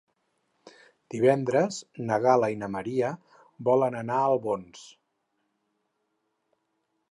[1.15, 3.11] Divendres na Gal·la i na Maria
[3.69, 4.83] volen anar a Albons.